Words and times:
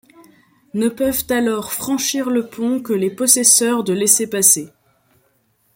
Ne 0.73 0.89
peuvent 0.89 1.25
alors 1.29 1.73
franchir 1.73 2.31
le 2.31 2.47
pont 2.47 2.81
que 2.81 2.91
les 2.91 3.11
possesseurs 3.11 3.83
de 3.83 3.93
laisser-passer. 3.93 4.69